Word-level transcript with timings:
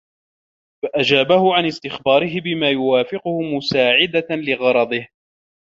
فَأَجَابَهُ 0.83 1.53
عَنْ 1.55 1.65
اسْتِخْبَارِهِ 1.65 2.39
بِمَا 2.43 2.69
يُوَافِقُهُ 2.69 3.41
مُسَاعِدَةً 3.41 4.25
لِغَرَضِهِ 4.35 5.07